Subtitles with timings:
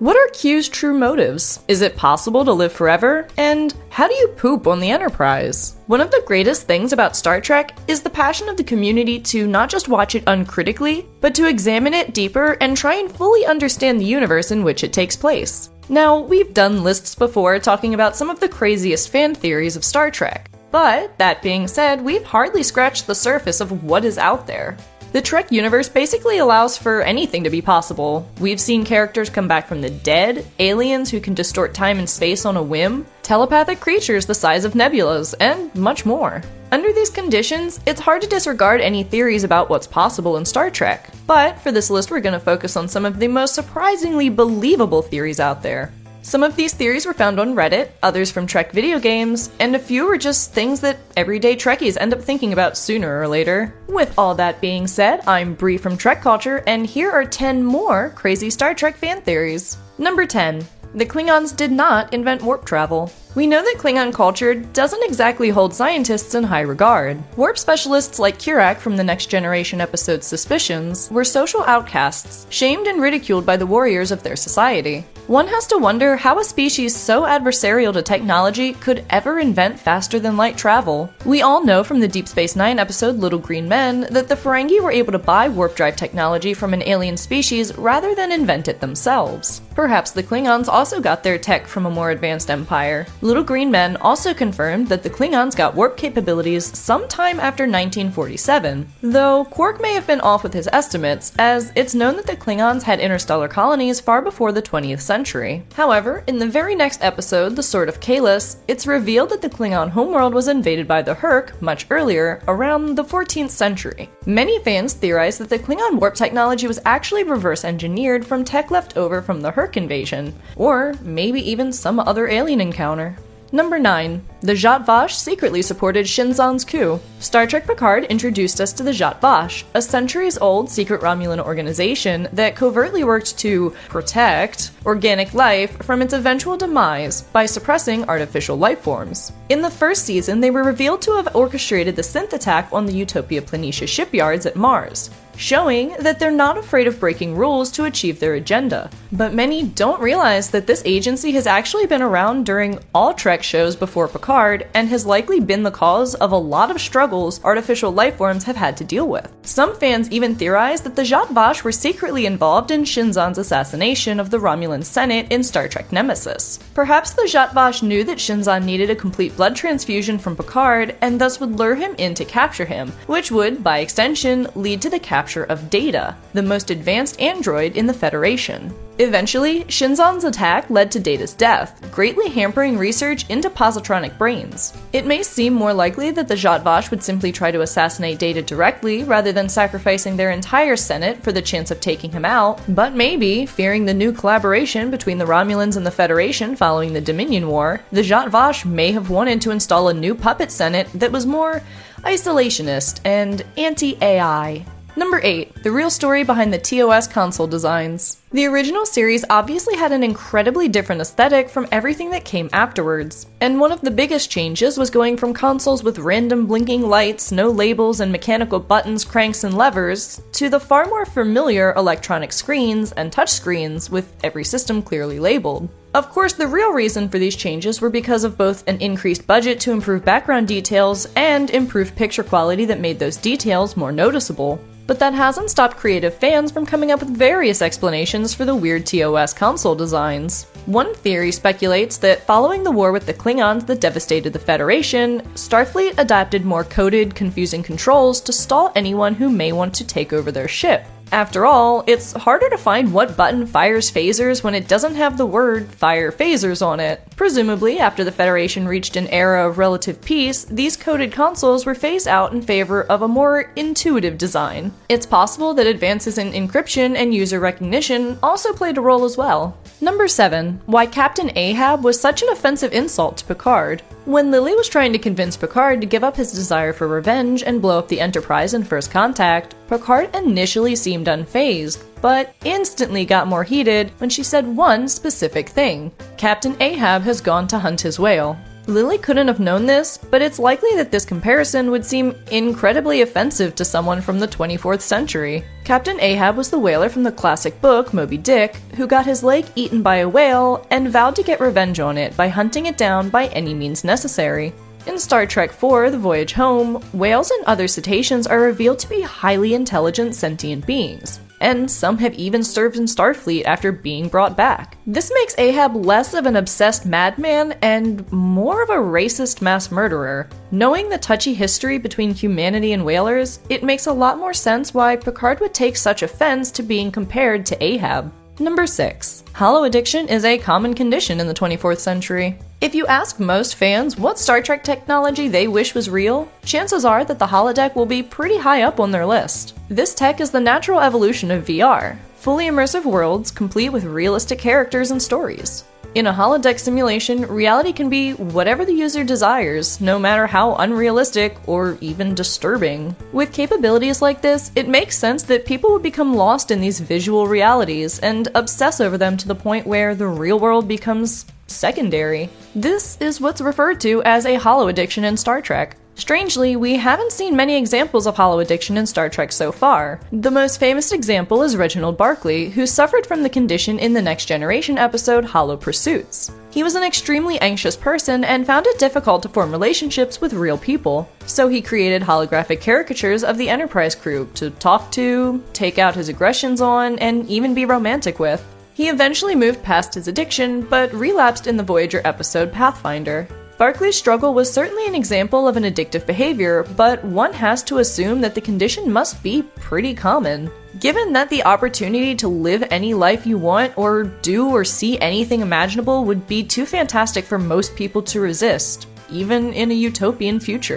[0.00, 1.60] What are Q's true motives?
[1.68, 3.28] Is it possible to live forever?
[3.36, 5.76] And how do you poop on the Enterprise?
[5.86, 9.46] One of the greatest things about Star Trek is the passion of the community to
[9.46, 14.00] not just watch it uncritically, but to examine it deeper and try and fully understand
[14.00, 15.70] the universe in which it takes place.
[15.88, 20.10] Now, we've done lists before talking about some of the craziest fan theories of Star
[20.10, 24.76] Trek, but that being said, we've hardly scratched the surface of what is out there.
[25.14, 28.28] The Trek universe basically allows for anything to be possible.
[28.40, 32.44] We've seen characters come back from the dead, aliens who can distort time and space
[32.44, 36.42] on a whim, telepathic creatures the size of nebulas, and much more.
[36.72, 41.08] Under these conditions, it's hard to disregard any theories about what's possible in Star Trek.
[41.28, 45.02] But for this list, we're going to focus on some of the most surprisingly believable
[45.02, 45.92] theories out there.
[46.24, 49.78] Some of these theories were found on Reddit, others from Trek video games, and a
[49.78, 53.74] few were just things that everyday Trekkies end up thinking about sooner or later.
[53.88, 58.08] With all that being said, I'm Bree from Trek Culture, and here are 10 more
[58.16, 59.76] crazy Star Trek fan theories.
[59.98, 60.66] Number 10.
[60.94, 63.12] The Klingons did not invent warp travel.
[63.34, 67.20] We know that Klingon culture doesn't exactly hold scientists in high regard.
[67.36, 73.02] Warp specialists like Kurak from the Next Generation episode Suspicions were social outcasts, shamed and
[73.02, 75.04] ridiculed by the warriors of their society.
[75.26, 80.20] One has to wonder how a species so adversarial to technology could ever invent faster
[80.20, 81.10] than light travel.
[81.24, 84.82] We all know from the Deep Space Nine episode Little Green Men that the Ferengi
[84.82, 88.80] were able to buy warp drive technology from an alien species rather than invent it
[88.80, 89.62] themselves.
[89.74, 93.06] Perhaps the Klingons also got their tech from a more advanced empire.
[93.24, 99.46] Little Green Men also confirmed that the Klingons got warp capabilities sometime after 1947, though
[99.46, 103.00] Quark may have been off with his estimates, as it's known that the Klingons had
[103.00, 105.64] interstellar colonies far before the 20th century.
[105.72, 109.88] However, in the very next episode, The Sword of Kahless, it's revealed that the Klingon
[109.88, 114.10] homeworld was invaded by the Hur'q much earlier, around the 14th century.
[114.26, 118.98] Many fans theorize that the Klingon warp technology was actually reverse engineered from tech left
[118.98, 123.13] over from the Hur'q invasion, or maybe even some other alien encounter.
[123.54, 124.20] Number 9.
[124.42, 126.98] Zhat Vash secretly supported Shinzon's coup.
[127.20, 132.56] Star Trek Picard introduced us to Zhat Vash, a centuries old secret Romulan organization that
[132.56, 139.30] covertly worked to protect organic life from its eventual demise by suppressing artificial life forms.
[139.48, 142.92] In the first season, they were revealed to have orchestrated the synth attack on the
[142.92, 148.20] Utopia Planitia shipyards at Mars showing that they're not afraid of breaking rules to achieve
[148.20, 148.90] their agenda.
[149.12, 153.76] But many don't realize that this agency has actually been around during all Trek shows
[153.76, 158.16] before Picard and has likely been the cause of a lot of struggles artificial life
[158.16, 159.32] forms have had to deal with.
[159.42, 164.30] Some fans even theorize that the Zhat Vash were secretly involved in Shinzon's assassination of
[164.30, 166.58] the Romulan Senate in Star Trek Nemesis.
[166.74, 171.20] Perhaps the Zhat Vash knew that Shinzon needed a complete blood transfusion from Picard and
[171.20, 174.98] thus would lure him in to capture him, which would, by extension, lead to the
[174.98, 178.70] capture capture of Data, the most advanced android in the Federation.
[178.98, 184.74] Eventually, Shinzon's attack led to Data's death, greatly hampering research into positronic brains.
[184.92, 188.42] It may seem more likely that the Zhat Vash would simply try to assassinate Data
[188.42, 192.94] directly rather than sacrificing their entire Senate for the chance of taking him out, but
[192.94, 197.80] maybe, fearing the new collaboration between the Romulans and the Federation following the Dominion War,
[197.92, 201.62] the Zhat Vash may have wanted to install a new puppet Senate that was more
[202.04, 204.64] isolationist and anti AI.
[204.96, 205.64] Number 8.
[205.64, 208.22] The real story behind the TOS console designs.
[208.30, 213.58] The original series obviously had an incredibly different aesthetic from everything that came afterwards, and
[213.58, 217.98] one of the biggest changes was going from consoles with random blinking lights, no labels,
[217.98, 223.90] and mechanical buttons, cranks, and levers, to the far more familiar electronic screens and touchscreens
[223.90, 225.68] with every system clearly labeled.
[225.94, 229.58] Of course, the real reason for these changes were because of both an increased budget
[229.60, 234.60] to improve background details and improved picture quality that made those details more noticeable.
[234.86, 238.84] But that hasn't stopped creative fans from coming up with various explanations for the weird
[238.84, 240.44] TOS console designs.
[240.66, 245.98] One theory speculates that following the war with the Klingons that devastated the Federation, Starfleet
[245.98, 250.48] adapted more coded, confusing controls to stall anyone who may want to take over their
[250.48, 250.84] ship.
[251.12, 255.26] After all, it's harder to find what button fires phasers when it doesn't have the
[255.26, 257.00] word fire phasers on it.
[257.16, 262.08] Presumably, after the Federation reached an era of relative peace, these coded consoles were phased
[262.08, 264.72] out in favor of a more intuitive design.
[264.88, 269.56] It's possible that advances in encryption and user recognition also played a role as well.
[269.84, 270.62] Number 7.
[270.64, 273.82] Why Captain Ahab was such an offensive insult to Picard.
[274.06, 277.60] When Lily was trying to convince Picard to give up his desire for revenge and
[277.60, 283.44] blow up the Enterprise in First Contact, Picard initially seemed unfazed, but instantly got more
[283.44, 288.38] heated when she said one specific thing Captain Ahab has gone to hunt his whale.
[288.66, 293.54] Lily couldn't have known this, but it's likely that this comparison would seem incredibly offensive
[293.56, 295.44] to someone from the 24th century.
[295.64, 299.44] Captain Ahab was the whaler from the classic book Moby Dick, who got his leg
[299.54, 303.10] eaten by a whale and vowed to get revenge on it by hunting it down
[303.10, 304.54] by any means necessary.
[304.86, 309.02] In Star Trek IV The Voyage Home, whales and other cetaceans are revealed to be
[309.02, 314.78] highly intelligent sentient beings and some have even served in Starfleet after being brought back.
[314.86, 320.26] This makes Ahab less of an obsessed madman and more of a racist mass murderer.
[320.50, 324.96] Knowing the touchy history between humanity and whalers, it makes a lot more sense why
[324.96, 328.10] Picard would take such offense to being compared to Ahab.
[328.40, 329.22] Number 6.
[329.32, 332.36] Holoaddiction is a common condition in the 24th century.
[332.60, 337.04] If you ask most fans what Star Trek technology they wish was real, chances are
[337.04, 339.56] that the holodeck will be pretty high up on their list.
[339.68, 344.90] This tech is the natural evolution of VR fully immersive worlds complete with realistic characters
[344.90, 345.62] and stories.
[345.94, 351.36] In a holodeck simulation, reality can be whatever the user desires, no matter how unrealistic
[351.46, 352.96] or even disturbing.
[353.12, 357.28] With capabilities like this, it makes sense that people would become lost in these visual
[357.28, 362.28] realities and obsess over them to the point where the real world becomes secondary.
[362.56, 365.76] This is what's referred to as a holoaddiction in Star Trek.
[365.96, 370.00] Strangely, we haven't seen many examples of holoaddiction in Star Trek so far.
[370.10, 374.24] The most famous example is Reginald Barclay, who suffered from the condition in the Next
[374.24, 376.32] Generation episode Hollow Pursuits.
[376.50, 380.58] He was an extremely anxious person and found it difficult to form relationships with real
[380.58, 385.94] people, so he created holographic caricatures of the Enterprise crew to talk to, take out
[385.94, 388.44] his aggressions on, and even be romantic with.
[388.74, 393.28] He eventually moved past his addiction, but relapsed in the Voyager episode Pathfinder.
[393.58, 398.20] Barclay's struggle was certainly an example of an addictive behavior, but one has to assume
[398.20, 400.50] that the condition must be pretty common.
[400.80, 405.40] Given that the opportunity to live any life you want or do or see anything
[405.40, 410.76] imaginable would be too fantastic for most people to resist, even in a utopian future.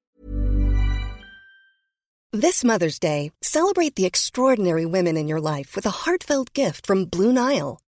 [2.31, 7.05] This Mother's Day, celebrate the extraordinary women in your life with a heartfelt gift from
[7.05, 7.79] Blue Nile.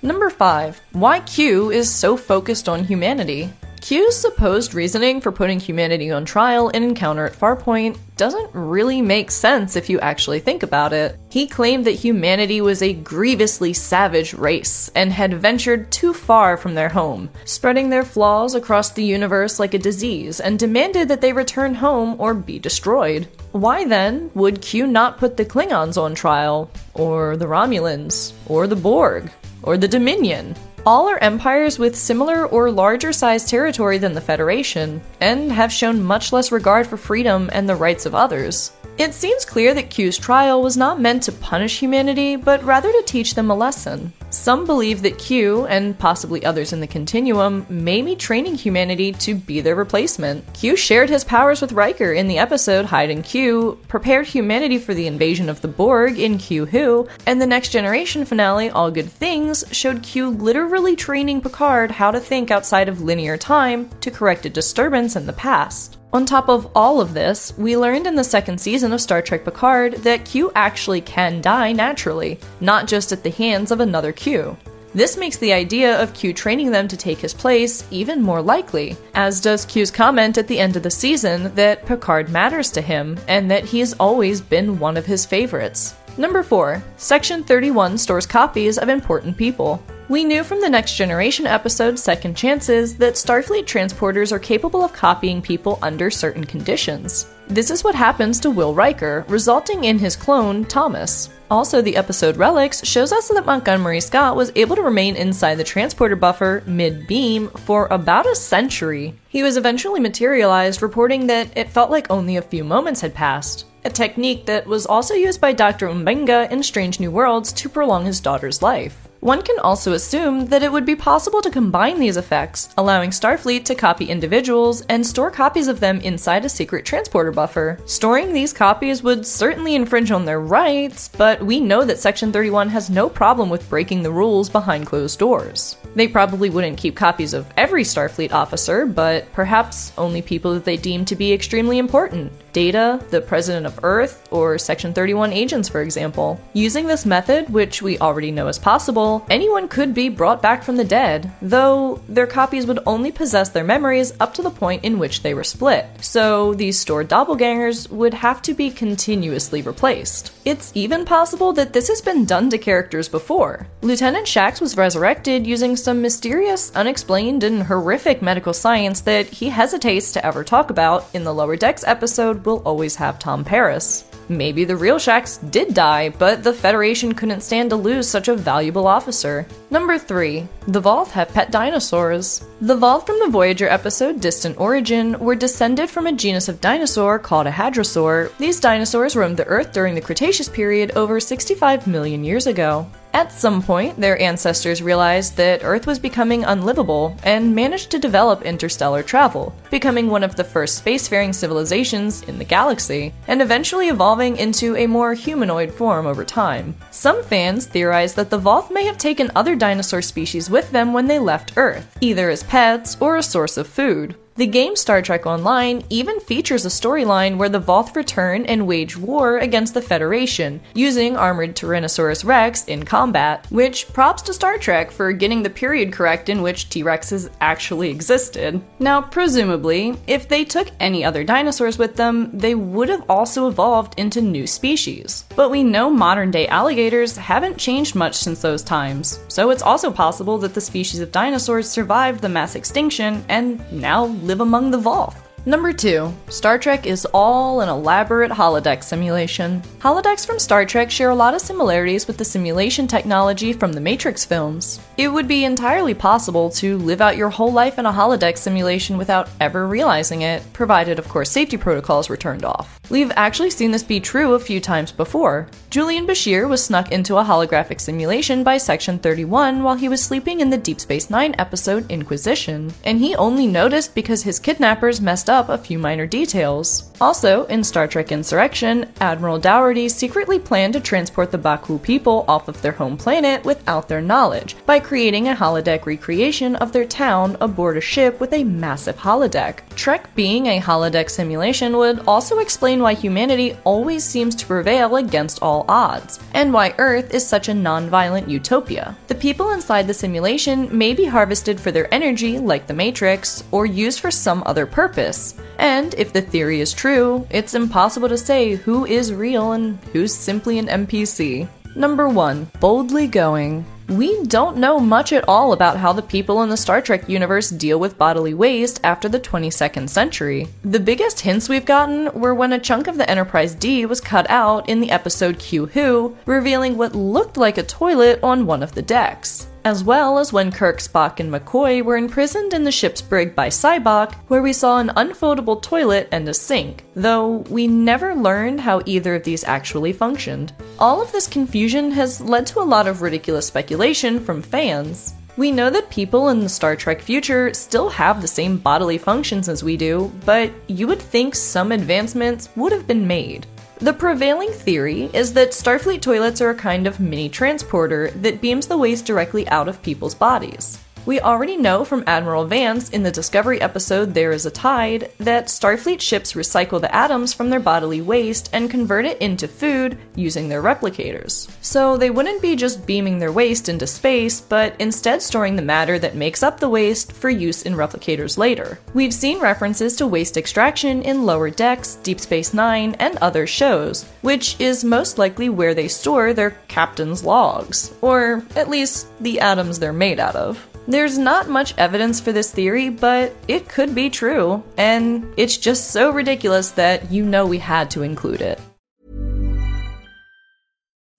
[0.00, 0.80] Number 5.
[0.92, 3.52] Why Q is so focused on humanity.
[3.82, 9.30] Q's supposed reasoning for putting humanity on trial in Encounter at Farpoint doesn't really make
[9.30, 11.18] sense if you actually think about it.
[11.30, 16.74] He claimed that humanity was a grievously savage race and had ventured too far from
[16.74, 21.34] their home, spreading their flaws across the universe like a disease, and demanded that they
[21.34, 23.28] return home or be destroyed.
[23.52, 28.76] Why then would Q not put the Klingons on trial, or the Romulans, or the
[28.76, 29.30] Borg,
[29.62, 30.54] or the Dominion?
[30.86, 36.02] All are empires with similar or larger sized territory than the Federation, and have shown
[36.02, 38.72] much less regard for freedom and the rights of others.
[38.96, 43.02] It seems clear that Q's trial was not meant to punish humanity, but rather to
[43.06, 44.12] teach them a lesson.
[44.30, 49.34] Some believe that Q, and possibly others in the continuum, may be training humanity to
[49.34, 50.54] be their replacement.
[50.54, 54.94] Q shared his powers with Riker in the episode Hide and Q, prepared humanity for
[54.94, 59.10] the invasion of the Borg in Q Who, and the Next Generation finale, All Good
[59.10, 64.46] Things, showed Q literally training Picard how to think outside of linear time to correct
[64.46, 65.99] a disturbance in the past.
[66.12, 69.44] On top of all of this, we learned in the second season of Star Trek
[69.44, 74.56] Picard that Q actually can die naturally, not just at the hands of another Q.
[74.92, 78.96] This makes the idea of Q training them to take his place even more likely,
[79.14, 83.16] as does Q's comment at the end of the season that Picard matters to him
[83.28, 85.94] and that he has always been one of his favorites.
[86.18, 86.82] Number 4.
[86.96, 89.80] Section 31 stores copies of important people.
[90.10, 94.92] We knew from the Next Generation episode Second Chances that Starfleet transporters are capable of
[94.92, 97.32] copying people under certain conditions.
[97.46, 101.30] This is what happens to Will Riker, resulting in his clone, Thomas.
[101.48, 105.62] Also, the episode Relics shows us that Montgomery Scott was able to remain inside the
[105.62, 109.14] transporter buffer mid beam for about a century.
[109.28, 113.64] He was eventually materialized, reporting that it felt like only a few moments had passed
[113.84, 115.88] a technique that was also used by Dr.
[115.88, 119.06] M'Benga in Strange New Worlds to prolong his daughter's life.
[119.20, 123.66] One can also assume that it would be possible to combine these effects, allowing Starfleet
[123.66, 127.78] to copy individuals and store copies of them inside a secret transporter buffer.
[127.84, 132.70] Storing these copies would certainly infringe on their rights, but we know that Section 31
[132.70, 135.76] has no problem with breaking the rules behind closed doors.
[135.94, 140.76] They probably wouldn't keep copies of every Starfleet officer, but perhaps only people that they
[140.76, 142.32] deem to be extremely important.
[142.52, 146.40] Data, the President of Earth, or Section 31 agents, for example.
[146.52, 150.76] Using this method, which we already know is possible, anyone could be brought back from
[150.76, 154.98] the dead, though their copies would only possess their memories up to the point in
[154.98, 155.86] which they were split.
[156.00, 160.32] So these stored doppelgangers would have to be continuously replaced.
[160.44, 163.66] It's even possible that this has been done to characters before.
[163.82, 170.12] Lieutenant Shax was resurrected using some mysterious, unexplained, and horrific medical science that he hesitates
[170.12, 174.09] to ever talk about in the Lower Decks episode We'll Always Have Tom Paris.
[174.30, 178.36] Maybe the real Shax did die, but the Federation couldn't stand to lose such a
[178.36, 179.44] valuable officer.
[179.70, 180.46] Number 3.
[180.68, 182.44] The Voth have pet dinosaurs.
[182.60, 187.18] The Voth from the Voyager episode Distant Origin were descended from a genus of dinosaur
[187.18, 188.30] called a hadrosaur.
[188.38, 192.86] These dinosaurs roamed the Earth during the Cretaceous period over 65 million years ago.
[193.12, 198.42] At some point, their ancestors realized that Earth was becoming unlivable and managed to develop
[198.42, 204.36] interstellar travel, becoming one of the first spacefaring civilizations in the galaxy, and eventually evolving
[204.36, 206.76] into a more humanoid form over time.
[206.92, 211.06] Some fans theorize that the Voth may have taken other dinosaur species with them when
[211.06, 214.14] they left Earth, either as pets or a source of food.
[214.40, 218.96] The game Star Trek Online even features a storyline where the Voth return and wage
[218.96, 224.92] war against the Federation, using armored Tyrannosaurus Rex in combat, which props to Star Trek
[224.92, 228.62] for getting the period correct in which T Rexes actually existed.
[228.78, 233.98] Now, presumably, if they took any other dinosaurs with them, they would have also evolved
[233.98, 235.26] into new species.
[235.36, 239.90] But we know modern day alligators haven't changed much since those times, so it's also
[239.90, 244.78] possible that the species of dinosaurs survived the mass extinction and now live among the
[244.78, 245.29] Voth.
[245.46, 246.12] Number 2.
[246.28, 249.62] Star Trek is all an elaborate holodeck simulation.
[249.78, 253.80] Holodecks from Star Trek share a lot of similarities with the simulation technology from the
[253.80, 254.80] Matrix films.
[254.98, 258.98] It would be entirely possible to live out your whole life in a holodeck simulation
[258.98, 262.78] without ever realizing it, provided, of course, safety protocols were turned off.
[262.90, 265.48] We've actually seen this be true a few times before.
[265.70, 270.40] Julian Bashir was snuck into a holographic simulation by Section 31 while he was sleeping
[270.40, 275.29] in the Deep Space Nine episode Inquisition, and he only noticed because his kidnappers messed
[275.30, 276.90] up a few minor details.
[277.00, 282.48] Also, in Star Trek Insurrection, Admiral Dougherty secretly planned to transport the Ba'ku people off
[282.48, 287.38] of their home planet without their knowledge by creating a holodeck recreation of their town
[287.40, 289.60] aboard a ship with a massive holodeck.
[289.76, 295.40] Trek being a holodeck simulation would also explain why humanity always seems to prevail against
[295.40, 298.94] all odds, and why Earth is such a non-violent utopia.
[299.06, 303.64] The people inside the simulation may be harvested for their energy, like the Matrix, or
[303.64, 305.19] used for some other purpose.
[305.58, 310.14] And if the theory is true, it's impossible to say who is real and who's
[310.14, 311.48] simply an NPC.
[311.76, 312.50] Number 1.
[312.58, 313.64] Boldly Going.
[313.90, 317.50] We don't know much at all about how the people in the Star Trek universe
[317.50, 320.46] deal with bodily waste after the 22nd century.
[320.62, 324.30] The biggest hints we've gotten were when a chunk of the Enterprise D was cut
[324.30, 328.74] out in the episode Q Who, revealing what looked like a toilet on one of
[328.74, 333.02] the decks as well as when Kirk, Spock, and McCoy were imprisoned in the ship's
[333.02, 338.14] brig by Sybok, where we saw an unfoldable toilet and a sink, though we never
[338.14, 340.52] learned how either of these actually functioned.
[340.78, 345.14] All of this confusion has led to a lot of ridiculous speculation from fans.
[345.36, 349.48] We know that people in the Star Trek future still have the same bodily functions
[349.48, 353.46] as we do, but you would think some advancements would have been made.
[353.82, 358.66] The prevailing theory is that Starfleet toilets are a kind of mini transporter that beams
[358.66, 360.78] the waste directly out of people's bodies.
[361.06, 365.46] We already know from Admiral Vance in the Discovery episode There is a Tide that
[365.46, 370.50] Starfleet ships recycle the atoms from their bodily waste and convert it into food using
[370.50, 371.50] their replicators.
[371.62, 375.98] So they wouldn't be just beaming their waste into space, but instead storing the matter
[375.98, 378.78] that makes up the waste for use in replicators later.
[378.92, 384.04] We've seen references to waste extraction in Lower Decks, Deep Space Nine, and other shows,
[384.20, 389.78] which is most likely where they store their captain's logs, or at least the atoms
[389.78, 390.69] they're made out of.
[390.90, 395.92] There's not much evidence for this theory, but it could be true, and it's just
[395.92, 398.60] so ridiculous that you know we had to include it.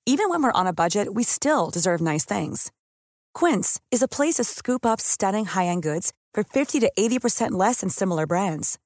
[0.06, 2.70] Even when we're on a budget, we still deserve nice things.
[3.34, 7.52] Quince is a place to scoop up stunning high end goods for 50 to 80%
[7.52, 8.78] less than similar brands.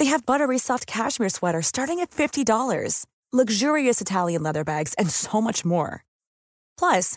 [0.00, 5.40] They have buttery soft cashmere sweaters starting at $50, luxurious Italian leather bags, and so
[5.40, 6.04] much more.
[6.76, 7.16] Plus,